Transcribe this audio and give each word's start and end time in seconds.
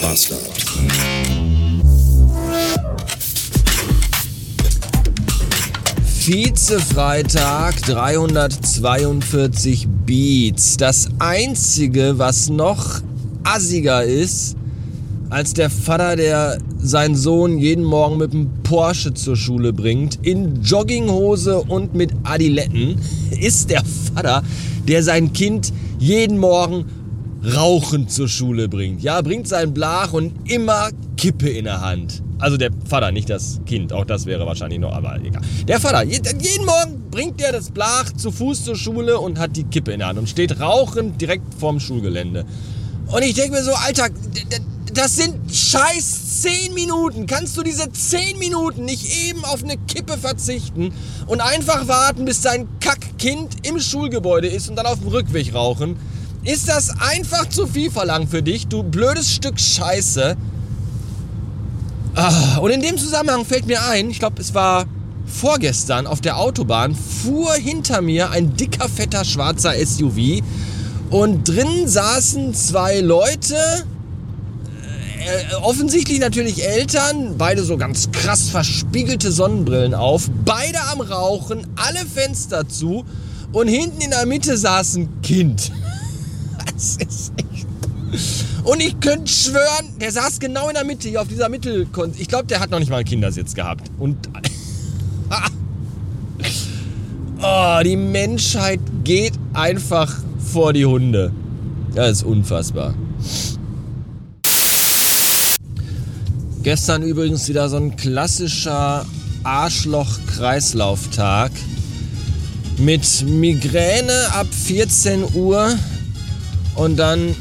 Bastard. 0.00 0.40
Vize-Freitag 6.04 7.82
342 7.82 9.88
Beats. 10.06 10.76
Das 10.76 11.08
einzige, 11.18 12.18
was 12.18 12.48
noch 12.48 13.00
assiger 13.42 14.04
ist, 14.04 14.56
als 15.28 15.54
der 15.54 15.70
Vater, 15.70 16.16
der 16.16 16.58
seinen 16.78 17.16
Sohn 17.16 17.58
jeden 17.58 17.84
Morgen 17.84 18.18
mit 18.18 18.32
dem 18.32 18.50
Porsche 18.62 19.14
zur 19.14 19.36
Schule 19.36 19.72
bringt, 19.72 20.18
in 20.22 20.62
Jogginghose 20.62 21.62
und 21.62 21.94
mit 21.94 22.12
Adiletten, 22.22 22.96
ist 23.38 23.70
der 23.70 23.82
Vater, 24.14 24.42
der 24.88 25.02
sein 25.02 25.32
Kind 25.32 25.72
jeden 25.98 26.38
Morgen 26.38 26.84
rauchend 27.44 28.10
zur 28.10 28.28
Schule 28.28 28.68
bringt. 28.68 29.02
Ja, 29.02 29.20
bringt 29.22 29.48
sein 29.48 29.72
Blach 29.72 30.12
und 30.12 30.50
immer 30.50 30.90
Kippe 31.16 31.48
in 31.48 31.64
der 31.64 31.80
Hand. 31.80 32.22
Also 32.38 32.56
der 32.56 32.70
Vater, 32.86 33.12
nicht 33.12 33.28
das 33.28 33.60
Kind. 33.66 33.92
Auch 33.92 34.04
das 34.04 34.26
wäre 34.26 34.46
wahrscheinlich 34.46 34.78
noch, 34.78 34.92
aber 34.92 35.16
egal. 35.22 35.42
Der 35.68 35.80
Vater, 35.80 36.02
jeden 36.04 36.64
Morgen 36.64 37.10
bringt 37.10 37.40
er 37.42 37.52
das 37.52 37.70
Blach 37.70 38.12
zu 38.12 38.30
Fuß 38.30 38.64
zur 38.64 38.76
Schule 38.76 39.18
und 39.18 39.38
hat 39.38 39.56
die 39.56 39.64
Kippe 39.64 39.92
in 39.92 39.98
der 39.98 40.08
Hand 40.08 40.18
und 40.18 40.28
steht 40.28 40.60
rauchend 40.60 41.20
direkt 41.20 41.54
vorm 41.58 41.80
Schulgelände. 41.80 42.44
Und 43.08 43.22
ich 43.22 43.34
denke 43.34 43.56
mir 43.56 43.64
so, 43.64 43.72
Alter, 43.72 44.08
das 44.94 45.16
sind 45.16 45.54
scheiß 45.54 46.42
10 46.42 46.74
Minuten. 46.74 47.26
Kannst 47.26 47.56
du 47.56 47.62
diese 47.62 47.90
10 47.90 48.38
Minuten 48.38 48.84
nicht 48.84 49.06
eben 49.28 49.44
auf 49.44 49.62
eine 49.62 49.76
Kippe 49.76 50.16
verzichten 50.16 50.92
und 51.26 51.40
einfach 51.40 51.88
warten, 51.88 52.24
bis 52.24 52.40
dein 52.40 52.68
Kackkind 52.80 53.66
im 53.66 53.78
Schulgebäude 53.80 54.48
ist 54.48 54.70
und 54.70 54.76
dann 54.76 54.86
auf 54.86 55.00
dem 55.00 55.08
Rückweg 55.08 55.54
rauchen? 55.54 55.96
Ist 56.42 56.68
das 56.68 56.90
einfach 57.00 57.48
zu 57.50 57.66
viel 57.66 57.90
verlangt 57.90 58.30
für 58.30 58.42
dich, 58.42 58.66
du 58.66 58.82
blödes 58.82 59.30
Stück 59.30 59.60
Scheiße? 59.60 60.36
Ah, 62.14 62.58
und 62.58 62.70
in 62.70 62.80
dem 62.80 62.96
Zusammenhang 62.96 63.44
fällt 63.44 63.66
mir 63.66 63.84
ein, 63.84 64.10
ich 64.10 64.18
glaube, 64.18 64.40
es 64.40 64.54
war 64.54 64.86
vorgestern 65.26 66.06
auf 66.06 66.22
der 66.22 66.38
Autobahn, 66.38 66.94
fuhr 66.94 67.52
hinter 67.54 68.00
mir 68.00 68.30
ein 68.30 68.56
dicker, 68.56 68.88
fetter, 68.88 69.24
schwarzer 69.24 69.74
SUV 69.74 70.42
und 71.10 71.46
drin 71.46 71.86
saßen 71.86 72.54
zwei 72.54 73.00
Leute, 73.00 73.56
äh, 75.20 75.54
offensichtlich 75.56 76.20
natürlich 76.20 76.66
Eltern, 76.66 77.36
beide 77.36 77.62
so 77.62 77.76
ganz 77.76 78.10
krass 78.12 78.48
verspiegelte 78.48 79.30
Sonnenbrillen 79.30 79.92
auf, 79.92 80.30
beide 80.46 80.80
am 80.90 81.02
Rauchen, 81.02 81.66
alle 81.76 82.06
Fenster 82.06 82.66
zu 82.66 83.04
und 83.52 83.68
hinten 83.68 84.00
in 84.00 84.10
der 84.10 84.24
Mitte 84.24 84.56
saß 84.56 84.96
ein 84.96 85.20
Kind. 85.22 85.70
Das 86.80 86.96
ist 86.96 87.32
echt. 87.36 87.66
Und 88.64 88.80
ich 88.80 88.98
könnte 89.00 89.30
schwören, 89.30 89.98
der 90.00 90.10
saß 90.12 90.40
genau 90.40 90.68
in 90.68 90.74
der 90.74 90.84
Mitte, 90.84 91.10
hier 91.10 91.20
auf 91.20 91.28
dieser 91.28 91.50
Mittelkon. 91.50 92.14
Ich 92.18 92.26
glaube, 92.26 92.46
der 92.46 92.58
hat 92.58 92.70
noch 92.70 92.78
nicht 92.78 92.88
mal 92.88 92.96
einen 92.96 93.04
Kindersitz 93.04 93.52
gehabt. 93.54 93.90
Und. 93.98 94.16
oh, 97.42 97.80
die 97.84 97.96
Menschheit 97.96 98.80
geht 99.04 99.34
einfach 99.52 100.22
vor 100.38 100.72
die 100.72 100.86
Hunde. 100.86 101.32
Das 101.94 102.12
ist 102.12 102.22
unfassbar. 102.22 102.94
Gestern 106.62 107.02
übrigens 107.02 107.46
wieder 107.46 107.68
so 107.68 107.76
ein 107.76 107.94
klassischer 107.96 109.04
Arschloch-Kreislauftag 109.44 111.50
mit 112.78 113.22
Migräne 113.26 114.32
ab 114.32 114.46
14 114.50 115.34
Uhr 115.34 115.76
und 116.80 116.96
dann 116.96 117.36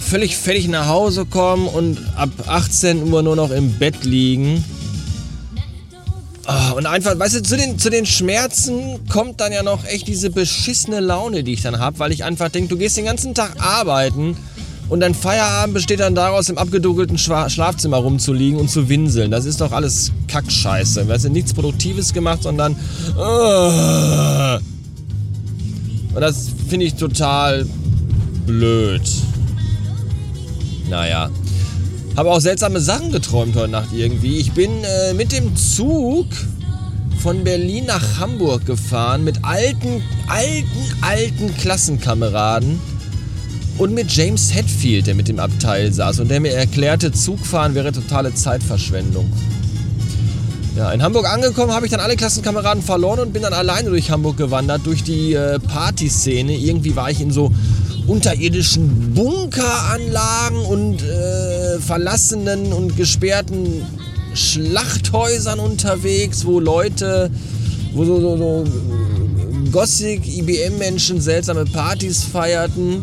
völlig 0.00 0.36
fertig 0.36 0.68
nach 0.68 0.88
Hause 0.88 1.26
kommen 1.26 1.68
und 1.68 1.98
ab 2.16 2.30
18 2.46 3.12
Uhr 3.12 3.22
nur 3.22 3.36
noch 3.36 3.50
im 3.50 3.72
Bett 3.78 4.04
liegen. 4.04 4.64
Oh, 6.48 6.76
und 6.76 6.86
einfach, 6.86 7.16
weißt 7.16 7.36
du, 7.36 7.42
zu 7.42 7.56
den, 7.56 7.78
zu 7.78 7.88
den 7.88 8.04
Schmerzen 8.04 9.06
kommt 9.08 9.40
dann 9.40 9.52
ja 9.52 9.62
noch 9.62 9.84
echt 9.84 10.08
diese 10.08 10.30
beschissene 10.30 10.98
Laune, 10.98 11.44
die 11.44 11.52
ich 11.52 11.62
dann 11.62 11.78
habe, 11.78 11.98
weil 12.00 12.10
ich 12.10 12.24
einfach 12.24 12.48
denke, 12.48 12.70
du 12.70 12.78
gehst 12.78 12.96
den 12.96 13.04
ganzen 13.04 13.34
Tag 13.34 13.54
arbeiten 13.60 14.36
und 14.88 15.00
dein 15.00 15.14
Feierabend 15.14 15.74
besteht 15.74 16.00
dann 16.00 16.16
daraus, 16.16 16.48
im 16.48 16.58
abgedunkelten 16.58 17.18
Schlafzimmer 17.18 17.98
rumzuliegen 17.98 18.58
und 18.58 18.70
zu 18.70 18.88
winseln. 18.88 19.30
Das 19.30 19.44
ist 19.44 19.60
doch 19.60 19.70
alles 19.70 20.10
Kackscheiße. 20.26 21.06
Weißt 21.06 21.26
du, 21.26 21.28
nichts 21.28 21.52
Produktives 21.52 22.12
gemacht, 22.12 22.42
sondern. 22.42 22.74
Uh, 23.14 24.58
und 26.14 26.20
das 26.22 26.48
finde 26.68 26.86
ich 26.86 26.94
total 26.94 27.66
blöd. 28.48 29.02
Naja. 30.88 31.30
Habe 32.16 32.30
auch 32.30 32.40
seltsame 32.40 32.80
Sachen 32.80 33.12
geträumt 33.12 33.54
heute 33.54 33.70
Nacht 33.70 33.92
irgendwie. 33.92 34.38
Ich 34.38 34.52
bin 34.52 34.70
äh, 34.82 35.14
mit 35.14 35.30
dem 35.30 35.54
Zug 35.54 36.26
von 37.22 37.44
Berlin 37.44 37.84
nach 37.86 38.18
Hamburg 38.18 38.64
gefahren 38.66 39.22
mit 39.22 39.44
alten, 39.44 40.02
alten, 40.28 41.02
alten 41.02 41.54
Klassenkameraden 41.58 42.80
und 43.76 43.92
mit 43.92 44.10
James 44.10 44.52
Hetfield, 44.54 45.06
der 45.06 45.14
mit 45.14 45.28
dem 45.28 45.38
Abteil 45.38 45.92
saß 45.92 46.20
und 46.20 46.28
der 46.28 46.40
mir 46.40 46.54
erklärte, 46.54 47.12
Zugfahren 47.12 47.74
wäre 47.74 47.92
totale 47.92 48.34
Zeitverschwendung. 48.34 49.30
Ja, 50.74 50.92
in 50.92 51.02
Hamburg 51.02 51.28
angekommen 51.30 51.72
habe 51.72 51.86
ich 51.86 51.92
dann 51.92 52.00
alle 52.00 52.16
Klassenkameraden 52.16 52.82
verloren 52.82 53.20
und 53.20 53.32
bin 53.32 53.42
dann 53.42 53.52
alleine 53.52 53.90
durch 53.90 54.10
Hamburg 54.10 54.36
gewandert, 54.36 54.82
durch 54.84 55.02
die 55.02 55.34
äh, 55.34 55.58
Partyszene. 55.58 56.56
Irgendwie 56.56 56.96
war 56.96 57.10
ich 57.10 57.20
in 57.20 57.30
so 57.30 57.52
unterirdischen 58.08 59.14
Bunkeranlagen 59.14 60.58
und 60.64 61.02
äh, 61.02 61.78
verlassenen 61.78 62.72
und 62.72 62.96
gesperrten 62.96 63.82
Schlachthäusern 64.34 65.60
unterwegs, 65.60 66.44
wo 66.44 66.58
Leute, 66.58 67.30
wo 67.92 68.04
so, 68.04 68.20
so, 68.20 68.36
so 68.36 68.64
Gothic, 69.70 70.26
IBM-Menschen 70.26 71.20
seltsame 71.20 71.64
Partys 71.66 72.24
feierten. 72.24 73.02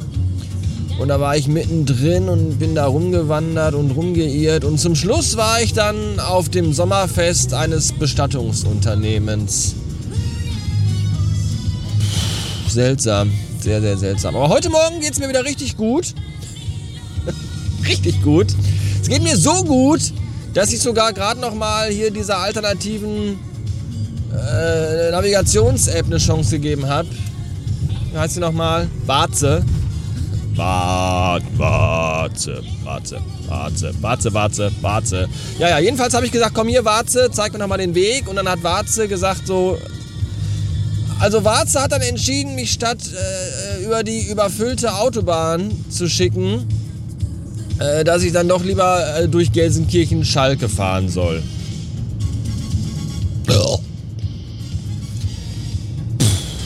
Und 0.99 1.09
da 1.09 1.19
war 1.19 1.35
ich 1.35 1.47
mittendrin 1.47 2.29
und 2.29 2.57
bin 2.57 2.73
da 2.73 2.85
rumgewandert 2.87 3.75
und 3.75 3.91
rumgeirrt. 3.91 4.63
Und 4.63 4.79
zum 4.79 4.95
Schluss 4.95 5.35
war 5.35 5.61
ich 5.61 5.73
dann 5.73 6.19
auf 6.19 6.49
dem 6.49 6.73
Sommerfest 6.73 7.53
eines 7.53 7.91
Bestattungsunternehmens. 7.91 9.75
Seltsam. 12.69 13.31
Sehr, 13.65 13.81
sehr 13.81 13.97
seltsam. 13.97 14.35
Aber 14.35 14.49
heute 14.49 14.69
Morgen 14.69 14.99
geht 15.01 15.13
es 15.13 15.19
mir 15.19 15.27
wieder 15.27 15.43
richtig 15.43 15.75
gut. 15.75 16.13
richtig 17.87 18.21
gut. 18.21 18.45
Es 19.01 19.09
geht 19.09 19.23
mir 19.23 19.35
so 19.35 19.63
gut, 19.63 20.01
dass 20.53 20.71
ich 20.71 20.79
sogar 20.79 21.13
gerade 21.13 21.41
noch 21.41 21.55
mal 21.55 21.89
hier 21.89 22.11
dieser 22.11 22.37
alternativen 22.37 23.39
äh, 24.31 25.09
Navigations-App 25.09 26.05
eine 26.05 26.19
Chance 26.19 26.51
gegeben 26.51 26.87
habe. 26.87 27.07
Wie 28.11 28.19
heißt 28.19 28.35
sie 28.35 28.39
nochmal? 28.39 28.87
Warze. 29.07 29.65
Warte, 30.53 31.43
warte, 31.57 32.63
warte, 32.83 33.93
warte, 33.99 34.33
warte, 34.33 34.71
warte. 34.81 35.29
Ja, 35.57 35.69
ja, 35.69 35.79
jedenfalls 35.79 36.13
habe 36.13 36.27
ich 36.27 36.31
gesagt, 36.31 36.53
komm 36.53 36.67
hier, 36.67 36.85
Warze, 36.85 37.31
zeig 37.31 37.51
mir 37.51 37.57
nochmal 37.57 37.79
den 37.79 37.95
Weg. 37.95 38.29
Und 38.29 38.35
dann 38.35 38.47
hat 38.47 38.61
Warze 38.61 39.07
gesagt 39.07 39.47
so, 39.47 39.79
also 41.19 41.43
Warze 41.43 41.81
hat 41.81 41.91
dann 41.91 42.01
entschieden, 42.01 42.55
mich 42.55 42.71
statt 42.71 42.99
äh, 42.99 43.83
über 43.85 44.03
die 44.03 44.27
überfüllte 44.29 44.93
Autobahn 44.95 45.71
zu 45.89 46.09
schicken, 46.09 46.65
äh, 47.79 48.03
dass 48.03 48.23
ich 48.23 48.31
dann 48.31 48.47
doch 48.47 48.63
lieber 48.63 49.17
äh, 49.17 49.27
durch 49.27 49.51
Gelsenkirchen-Schalke 49.51 50.69
fahren 50.69 51.09
soll. 51.09 51.41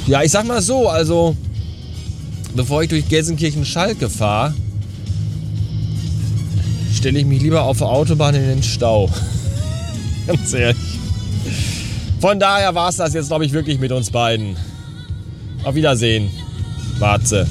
Ja, 0.09 0.23
ich 0.23 0.31
sag 0.31 0.47
mal 0.47 0.59
so, 0.59 0.89
also 0.89 1.35
bevor 2.55 2.81
ich 2.81 2.89
durch 2.89 3.07
Gelsenkirchen-Schalke 3.07 4.09
fahre, 4.09 4.55
stelle 6.91 7.19
ich 7.19 7.25
mich 7.27 7.43
lieber 7.43 7.61
auf 7.61 7.77
der 7.77 7.89
Autobahn 7.89 8.33
in 8.33 8.41
den 8.41 8.63
Stau. 8.63 9.07
Ganz 10.27 10.51
ehrlich. 10.53 10.77
Von 12.19 12.37
daher 12.37 12.75
war 12.75 12.89
es 12.89 12.97
das 12.97 13.13
jetzt, 13.13 13.27
glaube 13.27 13.45
ich, 13.45 13.53
wirklich 13.53 13.79
mit 13.79 13.93
uns 13.93 14.11
beiden. 14.11 14.57
Auf 15.63 15.75
Wiedersehen. 15.75 16.29
Warze. 16.99 17.47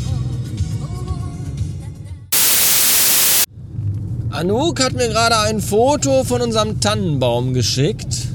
Anouk 4.28 4.84
hat 4.84 4.92
mir 4.92 5.08
gerade 5.08 5.38
ein 5.38 5.60
Foto 5.60 6.22
von 6.22 6.42
unserem 6.42 6.80
Tannenbaum 6.80 7.54
geschickt, 7.54 8.28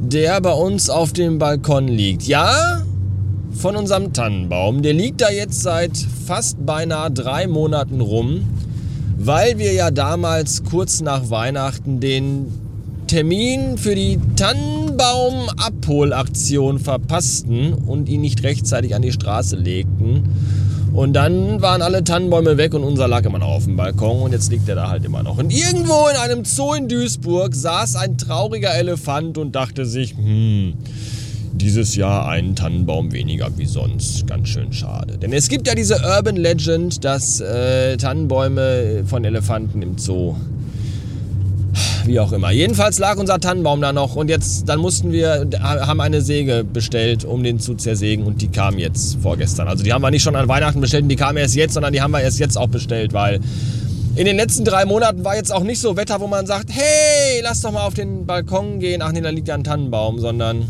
der 0.00 0.40
bei 0.40 0.52
uns 0.52 0.90
auf 0.90 1.12
dem 1.12 1.38
Balkon 1.38 1.86
liegt. 1.86 2.24
Ja, 2.24 2.82
von 3.52 3.76
unserem 3.76 4.12
Tannenbaum. 4.12 4.82
Der 4.82 4.94
liegt 4.94 5.20
da 5.20 5.30
jetzt 5.30 5.62
seit 5.62 5.96
fast 6.26 6.66
beinahe 6.66 7.10
drei 7.10 7.46
Monaten 7.46 8.00
rum, 8.00 8.48
weil 9.16 9.58
wir 9.58 9.72
ja 9.72 9.92
damals 9.92 10.64
kurz 10.64 11.00
nach 11.00 11.30
Weihnachten 11.30 12.00
den 12.00 12.46
Termin 13.06 13.78
für 13.78 13.94
die 13.94 14.18
Tannenbaum-Abholaktion 15.00 16.78
verpassten 16.78 17.72
und 17.72 18.08
ihn 18.10 18.20
nicht 18.20 18.42
rechtzeitig 18.42 18.94
an 18.94 19.00
die 19.00 19.12
Straße 19.12 19.56
legten. 19.56 20.24
Und 20.92 21.14
dann 21.14 21.62
waren 21.62 21.80
alle 21.80 22.04
Tannenbäume 22.04 22.58
weg 22.58 22.74
und 22.74 22.84
unser 22.84 23.08
lag 23.08 23.24
immer 23.24 23.38
noch 23.38 23.48
auf 23.48 23.64
dem 23.64 23.76
Balkon 23.76 24.20
und 24.22 24.32
jetzt 24.32 24.50
liegt 24.50 24.68
er 24.68 24.74
da 24.74 24.90
halt 24.90 25.04
immer 25.06 25.22
noch. 25.22 25.38
Und 25.38 25.52
irgendwo 25.52 26.08
in 26.08 26.16
einem 26.16 26.44
Zoo 26.44 26.74
in 26.74 26.88
Duisburg 26.88 27.54
saß 27.54 27.96
ein 27.96 28.18
trauriger 28.18 28.74
Elefant 28.74 29.38
und 29.38 29.54
dachte 29.54 29.86
sich, 29.86 30.16
hm, 30.16 30.74
dieses 31.52 31.96
Jahr 31.96 32.28
einen 32.28 32.54
Tannenbaum 32.54 33.12
weniger 33.12 33.56
wie 33.56 33.66
sonst. 33.66 34.26
Ganz 34.26 34.48
schön 34.48 34.72
schade. 34.72 35.16
Denn 35.16 35.32
es 35.32 35.48
gibt 35.48 35.66
ja 35.66 35.74
diese 35.74 35.94
Urban 35.94 36.36
Legend, 36.36 37.04
dass 37.04 37.40
äh, 37.40 37.96
Tannenbäume 37.96 39.04
von 39.06 39.24
Elefanten 39.24 39.80
im 39.80 39.96
Zoo 39.96 40.34
wie 42.06 42.20
auch 42.20 42.32
immer. 42.32 42.50
Jedenfalls 42.50 42.98
lag 42.98 43.18
unser 43.18 43.40
Tannenbaum 43.40 43.80
da 43.80 43.92
noch 43.92 44.16
und 44.16 44.28
jetzt, 44.28 44.68
dann 44.68 44.80
mussten 44.80 45.12
wir, 45.12 45.48
haben 45.62 46.00
eine 46.00 46.20
Säge 46.20 46.64
bestellt, 46.64 47.24
um 47.24 47.42
den 47.42 47.60
zu 47.60 47.74
zersägen 47.74 48.24
und 48.24 48.42
die 48.42 48.48
kam 48.48 48.78
jetzt 48.78 49.18
vorgestern. 49.22 49.68
Also 49.68 49.84
die 49.84 49.92
haben 49.92 50.02
wir 50.02 50.10
nicht 50.10 50.22
schon 50.22 50.36
an 50.36 50.48
Weihnachten 50.48 50.80
bestellt 50.80 51.04
und 51.04 51.08
die 51.08 51.16
kam 51.16 51.36
erst 51.36 51.54
jetzt, 51.54 51.74
sondern 51.74 51.92
die 51.92 52.00
haben 52.00 52.10
wir 52.10 52.20
erst 52.20 52.38
jetzt 52.38 52.56
auch 52.56 52.68
bestellt, 52.68 53.12
weil 53.12 53.40
in 54.16 54.24
den 54.24 54.36
letzten 54.36 54.64
drei 54.64 54.84
Monaten 54.84 55.24
war 55.24 55.36
jetzt 55.36 55.52
auch 55.52 55.62
nicht 55.62 55.80
so 55.80 55.96
Wetter, 55.96 56.20
wo 56.20 56.26
man 56.26 56.46
sagt, 56.46 56.70
hey, 56.70 57.40
lass 57.42 57.60
doch 57.60 57.72
mal 57.72 57.86
auf 57.86 57.94
den 57.94 58.26
Balkon 58.26 58.80
gehen. 58.80 59.02
Ach 59.02 59.12
nee, 59.12 59.20
da 59.20 59.30
liegt 59.30 59.48
ja 59.48 59.54
ein 59.54 59.64
Tannenbaum, 59.64 60.18
sondern 60.18 60.66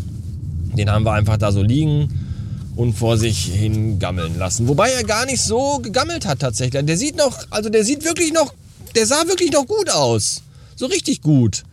den 0.77 0.91
haben 0.91 1.05
wir 1.05 1.13
einfach 1.13 1.37
da 1.37 1.51
so 1.51 1.63
liegen 1.63 2.09
und 2.77 2.95
vor 2.95 3.17
sich 3.17 3.47
hin 3.47 3.99
gammeln 3.99 4.39
lassen. 4.39 4.69
Wobei 4.69 4.91
er 4.91 5.05
gar 5.05 5.27
nicht 5.27 5.43
so 5.43 5.79
gegammelt 5.79 6.27
hat 6.27 6.41
tatsächlich. 6.41 6.85
Der 6.85 6.97
sieht 6.97 7.17
noch, 7.17 7.39
also 7.51 7.69
der 7.71 7.85
sieht 7.85 8.05
wirklich 8.05 8.33
noch, 8.33 8.55
der 8.95 9.07
sah 9.07 9.27
wirklich 9.27 9.53
noch 9.53 9.67
gut 9.67 9.91
aus. 9.91 10.43
So 10.81 10.87
richtig 10.87 11.21
gut. 11.21 11.65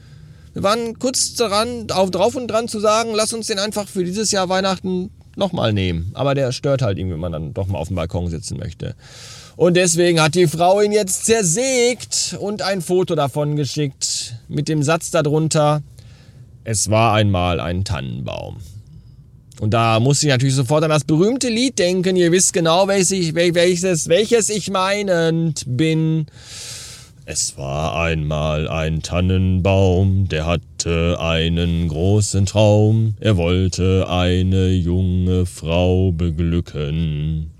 Wir 0.54 0.64
waren 0.64 1.00
kurz 1.00 1.34
daran, 1.36 1.90
auf, 1.92 2.12
drauf 2.12 2.36
und 2.36 2.50
dran 2.50 2.68
zu 2.68 2.82
sagen, 2.82 3.12
lass 3.16 3.32
uns 3.32 3.48
den 3.48 3.58
einfach 3.58 3.88
für 3.88 4.04
dieses 4.04 4.32
Jahr 4.32 4.50
Weihnachten 4.50 5.12
nochmal 5.38 5.72
nehmen. 5.72 6.12
Aber 6.14 6.36
der 6.36 6.52
stört 6.52 6.82
halt 6.82 6.98
irgendwie, 6.98 7.14
wenn 7.14 7.22
man 7.22 7.32
dann 7.32 7.54
doch 7.54 7.68
mal 7.68 7.78
auf 7.78 7.88
dem 7.88 7.96
Balkon 7.96 8.28
sitzen 8.28 8.58
möchte. 8.58 8.96
Und 9.56 9.78
deswegen 9.78 10.20
hat 10.22 10.36
die 10.36 10.48
Frau 10.48 10.82
ihn 10.82 10.92
jetzt 10.92 11.26
zersägt 11.26 12.36
und 12.42 12.62
ein 12.64 12.82
Foto 12.82 13.16
davon 13.16 13.56
geschickt 13.56 14.34
mit 14.50 14.68
dem 14.68 14.84
Satz 14.84 15.10
darunter, 15.10 15.84
es 16.66 16.90
war 16.90 17.14
einmal 17.14 17.62
ein 17.62 17.86
Tannenbaum. 17.86 18.58
Und 19.62 19.74
da 19.74 20.02
muss 20.02 20.22
ich 20.22 20.28
natürlich 20.28 20.56
sofort 20.56 20.84
an 20.84 20.90
das 20.90 21.06
berühmte 21.06 21.48
Lied 21.48 21.80
denken. 21.80 22.18
Ihr 22.18 22.34
wisst 22.34 22.52
genau, 22.52 22.90
welches, 22.90 23.34
welches, 23.34 24.10
welches 24.10 24.50
ich 24.50 24.70
meinend 24.70 25.64
bin. 25.66 26.26
Es 27.30 27.58
war 27.58 28.00
einmal 28.00 28.70
ein 28.70 29.02
Tannenbaum, 29.02 30.30
der 30.30 30.46
hatte 30.46 31.20
einen 31.20 31.90
großen 31.90 32.46
Traum, 32.46 33.16
er 33.20 33.36
wollte 33.36 34.10
eine 34.10 34.70
junge 34.70 35.46
Frau 35.46 36.14
beglücken. 36.14 37.52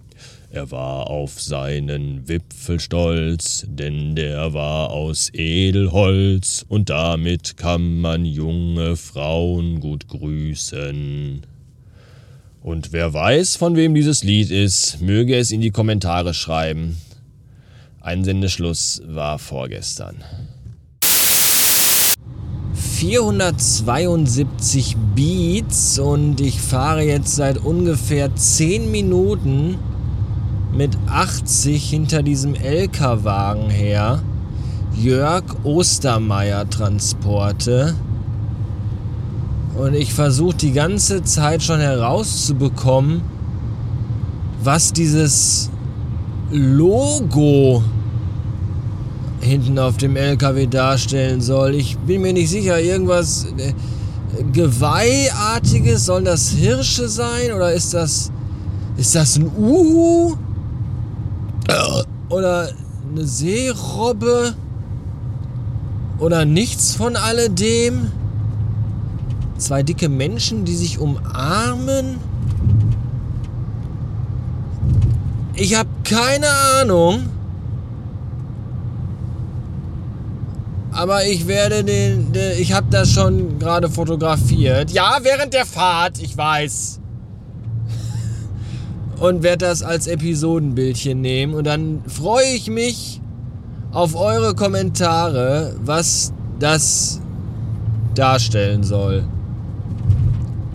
Er 0.52 0.72
war 0.72 1.10
auf 1.10 1.42
seinen 1.42 2.30
Wipfel 2.30 2.80
stolz, 2.80 3.66
denn 3.68 4.16
der 4.16 4.54
war 4.54 4.92
aus 4.92 5.34
Edelholz, 5.34 6.66
und 6.70 6.90
damit 6.90 7.58
kann 7.58 8.00
man 8.00 8.24
junge 8.24 8.96
Frauen 8.96 9.82
gut 9.82 10.08
grüßen. 10.08 11.42
Und 12.64 12.94
wer 12.94 13.14
weiß, 13.14 13.58
von 13.58 13.76
wem 13.76 13.94
dieses 13.94 14.24
Lied 14.24 14.50
ist, 14.50 15.02
möge 15.02 15.36
es 15.36 15.52
in 15.52 15.60
die 15.60 15.72
Kommentare 15.72 16.34
schreiben. 16.34 16.96
Einsendeschluss 18.08 19.02
war 19.06 19.38
vorgestern. 19.38 20.24
472 22.74 24.96
Beats 25.14 26.00
und 26.00 26.40
ich 26.40 26.62
fahre 26.62 27.04
jetzt 27.04 27.36
seit 27.36 27.58
ungefähr 27.58 28.34
10 28.34 28.90
Minuten 28.90 29.78
mit 30.74 30.98
80 31.08 31.90
hinter 31.90 32.24
diesem 32.24 32.56
LK-Wagen 32.56 33.70
her. 33.70 34.24
Jörg 34.96 35.44
Ostermeier 35.66 36.70
Transporte. 36.70 37.94
Und 39.78 39.96
ich 39.96 40.14
versuche 40.14 40.56
die 40.56 40.72
ganze 40.72 41.24
Zeit 41.24 41.62
schon 41.62 41.82
herauszubekommen, 41.82 43.22
was 44.64 44.94
dieses 44.94 45.70
Logo 46.52 47.84
hinten 49.48 49.80
auf 49.80 49.98
dem 49.98 50.16
LKW 50.16 50.68
darstellen 50.68 51.42
soll. 51.42 51.76
Ich 51.76 51.98
bin 51.98 52.22
mir 52.22 52.34
nicht 52.34 52.50
sicher, 52.50 52.80
irgendwas 52.80 53.48
äh, 53.58 53.74
Geweihartiges, 54.54 56.06
sollen 56.06 56.26
das 56.26 56.50
Hirsche 56.50 57.08
sein 57.08 57.54
oder 57.54 57.74
ist 57.74 57.94
das 57.94 58.32
ist 58.98 59.14
das 59.14 59.38
ein 59.38 59.52
Uhu? 59.56 60.36
Oder 62.30 62.70
eine 63.12 63.26
Seerobbe? 63.26 64.56
Oder 66.20 66.46
nichts 66.46 66.96
von 66.96 67.16
alledem? 67.16 68.12
Zwei 69.58 69.84
dicke 69.84 70.10
Menschen, 70.10 70.66
die 70.66 70.76
sich 70.76 70.98
umarmen? 71.00 72.18
Ich 75.54 75.76
habe 75.76 75.90
keine 76.04 76.50
Ahnung. 76.80 77.30
Aber 80.98 81.26
ich 81.26 81.48
werde 81.48 81.84
den, 81.84 82.32
den 82.34 82.60
ich 82.60 82.74
habe 82.74 82.88
das 82.90 83.12
schon 83.12 83.60
gerade 83.60 83.88
fotografiert. 83.88 84.90
Ja, 84.90 85.20
während 85.22 85.54
der 85.54 85.68
Fahrt, 85.68 86.20
ich 86.20 86.36
weiß. 86.36 87.00
Und 89.20 89.44
werde 89.44 89.68
das 89.68 89.84
als 89.84 90.08
Episodenbildchen 90.08 91.22
nehmen 91.22 91.54
und 91.54 91.66
dann 91.66 92.02
freue 92.08 92.48
ich 92.48 92.68
mich 92.70 93.22
auf 93.92 94.16
eure 94.16 94.56
Kommentare, 94.56 95.76
was 95.84 96.34
das 96.60 97.22
darstellen 98.16 98.82
soll. 98.84 99.24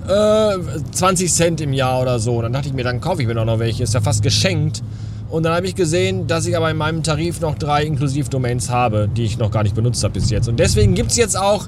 äh, 0.07 0.57
20 0.91 1.33
Cent 1.33 1.61
im 1.61 1.73
Jahr 1.73 2.01
oder 2.01 2.19
so. 2.19 2.41
Dann 2.41 2.53
dachte 2.53 2.67
ich 2.67 2.73
mir, 2.73 2.83
dann 2.83 3.01
kaufe 3.01 3.21
ich 3.21 3.27
mir 3.27 3.33
doch 3.33 3.45
noch 3.45 3.59
welche. 3.59 3.83
Ist 3.83 3.93
ja 3.93 4.01
fast 4.01 4.21
geschenkt. 4.21 4.83
Und 5.29 5.43
dann 5.43 5.53
habe 5.53 5.65
ich 5.65 5.75
gesehen, 5.75 6.27
dass 6.27 6.45
ich 6.45 6.55
aber 6.55 6.69
in 6.69 6.77
meinem 6.77 7.01
Tarif 7.01 7.41
noch 7.41 7.55
drei 7.55 7.83
Inklusiv-Domains 7.83 8.69
habe, 8.69 9.07
die 9.07 9.23
ich 9.23 9.37
noch 9.37 9.49
gar 9.49 9.63
nicht 9.63 9.75
benutzt 9.75 10.03
habe 10.03 10.13
bis 10.13 10.29
jetzt. 10.29 10.47
Und 10.47 10.59
deswegen 10.59 10.93
gibt 10.93 11.11
es 11.11 11.17
jetzt 11.17 11.37
auch 11.37 11.67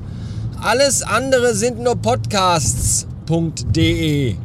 alles 0.62 1.04
andere 1.04 1.54
sind 1.54 1.80
nur 1.80 1.96
podcasts.de. 1.96 4.36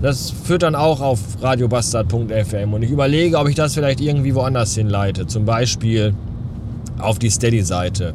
Das 0.00 0.30
führt 0.30 0.62
dann 0.62 0.74
auch 0.74 1.00
auf 1.00 1.20
radiobastard.fm. 1.40 2.72
Und 2.72 2.82
ich 2.82 2.90
überlege, 2.90 3.38
ob 3.38 3.48
ich 3.48 3.54
das 3.54 3.74
vielleicht 3.74 4.00
irgendwie 4.00 4.34
woanders 4.34 4.74
hinleite. 4.74 5.26
Zum 5.26 5.44
Beispiel 5.44 6.14
auf 6.98 7.18
die 7.18 7.30
Steady-Seite. 7.30 8.14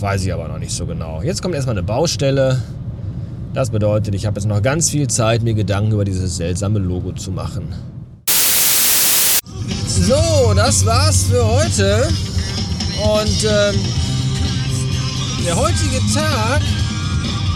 Weiß 0.00 0.24
ich 0.24 0.32
aber 0.32 0.48
noch 0.48 0.58
nicht 0.58 0.72
so 0.72 0.86
genau. 0.86 1.22
Jetzt 1.22 1.42
kommt 1.42 1.54
erstmal 1.54 1.76
eine 1.76 1.84
Baustelle. 1.84 2.60
Das 3.54 3.70
bedeutet, 3.70 4.14
ich 4.14 4.26
habe 4.26 4.40
jetzt 4.40 4.48
noch 4.48 4.62
ganz 4.62 4.90
viel 4.90 5.08
Zeit, 5.08 5.42
mir 5.42 5.54
Gedanken 5.54 5.92
über 5.92 6.04
dieses 6.04 6.36
seltsame 6.36 6.78
Logo 6.78 7.12
zu 7.12 7.30
machen. 7.30 7.68
So, 9.86 10.54
das 10.56 10.84
war's 10.86 11.24
für 11.24 11.46
heute. 11.46 12.08
Und 13.02 13.44
ähm, 13.44 13.80
der 15.44 15.56
heutige 15.56 16.00
Tag 16.14 16.62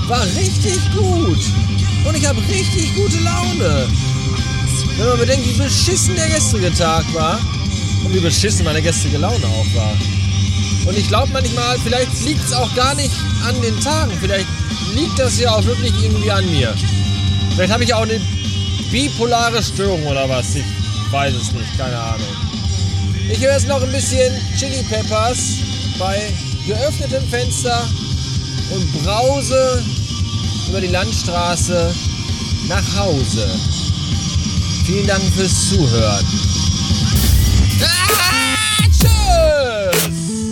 war 0.07 0.23
richtig 0.37 0.79
gut. 0.95 1.39
Und 2.07 2.17
ich 2.17 2.29
habe 2.29 2.39
richtig 2.41 2.95
gute 2.95 3.19
Laune. 3.25 3.87
Wenn 4.97 5.09
man 5.09 5.19
bedenkt, 5.19 5.47
wie 5.47 5.63
beschissen 5.63 6.15
der 6.15 6.29
gestrige 6.29 6.73
Tag 6.73 7.05
war, 7.15 7.39
und 8.05 8.15
wie 8.15 8.21
beschissen 8.21 8.65
meine 8.65 8.83
gestrige 8.83 9.19
Laune 9.19 9.47
auch 9.47 9.75
war. 9.75 9.97
Und 10.87 10.97
ich 10.97 11.09
glaube 11.09 11.33
manchmal, 11.33 11.79
vielleicht 11.81 12.25
liegt 12.25 12.45
es 12.45 12.53
auch 12.53 12.73
gar 12.75 12.95
nicht 12.95 13.11
an 13.45 13.61
den 13.61 13.79
Tagen. 13.81 14.13
Vielleicht 14.21 14.47
liegt 14.95 15.19
das 15.19 15.39
ja 15.39 15.51
auch 15.51 15.65
wirklich 15.65 15.93
irgendwie 16.03 16.31
an 16.31 16.49
mir. 16.51 16.75
Vielleicht 17.55 17.73
habe 17.73 17.85
ich 17.85 17.93
auch 17.93 18.03
eine 18.03 18.21
bipolare 18.91 19.63
Störung 19.63 20.07
oder 20.07 20.29
was. 20.29 20.55
Ich 20.55 20.65
weiß 21.11 21.35
es 21.35 21.53
nicht, 21.53 21.77
keine 21.77 21.99
Ahnung. 21.99 22.29
Ich 23.31 23.41
höre 23.41 23.53
jetzt 23.53 23.67
noch 23.67 23.83
ein 23.83 23.91
bisschen 23.91 24.33
Chili 24.57 24.85
Peppers 24.85 25.57
bei 25.99 26.33
geöffnetem 26.67 27.27
Fenster 27.29 27.89
und 28.71 29.03
brause 29.03 29.83
über 30.69 30.81
die 30.81 30.89
Landstraße 30.89 31.95
nach 32.69 32.97
Hause. 32.97 33.49
Vielen 34.85 35.07
Dank 35.07 35.23
fürs 35.35 35.71
Zuhören. 35.71 36.25
Ah, 37.83 38.87
tschüss! 38.91 40.46